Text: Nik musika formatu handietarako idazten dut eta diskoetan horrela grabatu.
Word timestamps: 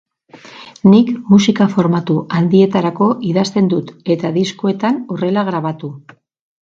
Nik 0.91 1.09
musika 1.33 1.67
formatu 1.73 2.15
handietarako 2.37 3.09
idazten 3.33 3.67
dut 3.73 3.91
eta 4.15 4.31
diskoetan 4.39 4.97
horrela 5.17 5.45
grabatu. 5.51 5.93